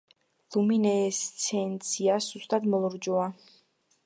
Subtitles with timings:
[0.55, 3.31] ლუმინესცენცია სუსტად მოლურჯოა.